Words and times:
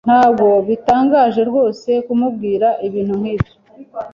Ntabwo 0.07 0.45
bitangaje 0.67 1.41
rwose 1.49 1.89
kumubwira 2.05 2.67
ibintu 2.87 3.13
nkibyo. 3.19 3.53